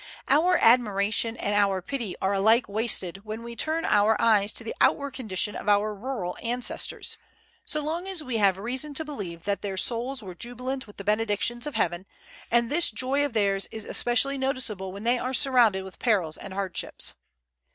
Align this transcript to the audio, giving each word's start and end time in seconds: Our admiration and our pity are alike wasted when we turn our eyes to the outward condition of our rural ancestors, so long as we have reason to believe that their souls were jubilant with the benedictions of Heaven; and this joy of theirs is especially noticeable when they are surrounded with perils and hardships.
Our 0.27 0.57
admiration 0.57 1.37
and 1.37 1.53
our 1.53 1.79
pity 1.79 2.15
are 2.23 2.33
alike 2.33 2.67
wasted 2.67 3.23
when 3.23 3.43
we 3.43 3.55
turn 3.55 3.85
our 3.85 4.19
eyes 4.19 4.51
to 4.53 4.63
the 4.63 4.73
outward 4.81 5.11
condition 5.11 5.55
of 5.55 5.69
our 5.69 5.93
rural 5.93 6.35
ancestors, 6.41 7.19
so 7.65 7.83
long 7.83 8.07
as 8.07 8.23
we 8.23 8.37
have 8.37 8.57
reason 8.57 8.95
to 8.95 9.05
believe 9.05 9.43
that 9.43 9.61
their 9.61 9.77
souls 9.77 10.23
were 10.23 10.33
jubilant 10.33 10.87
with 10.87 10.97
the 10.97 11.03
benedictions 11.03 11.67
of 11.67 11.75
Heaven; 11.75 12.07
and 12.49 12.71
this 12.71 12.89
joy 12.89 13.23
of 13.23 13.33
theirs 13.33 13.67
is 13.71 13.85
especially 13.85 14.39
noticeable 14.39 14.91
when 14.91 15.03
they 15.03 15.19
are 15.19 15.35
surrounded 15.35 15.83
with 15.83 15.99
perils 15.99 16.35
and 16.35 16.55
hardships. 16.55 17.13